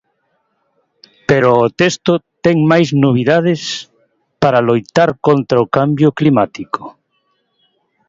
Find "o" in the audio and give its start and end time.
1.65-1.67, 5.65-5.71